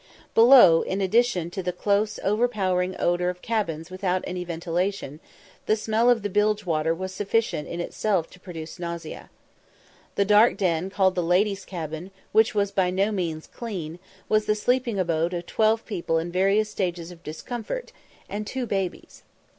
[0.33, 5.19] Below, in addition to the close overpowering odour of cabins without any ventilation,
[5.67, 9.29] the smell of the bilge water was sufficient in itself to produce nausea.
[10.15, 14.55] The dark den called the ladies' cabin, which was by no means clean, was the
[14.55, 17.91] sleeping abode of twelve people in various stages of discomfort,
[18.27, 19.21] and two babies.